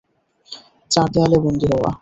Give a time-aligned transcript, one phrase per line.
[0.91, 1.89] চার দেয়ালে বন্দি হওয়া।